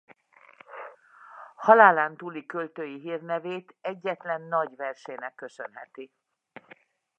[1.55, 6.11] Halálán túli költői hírnevét egyetlen nagy versének köszönheti.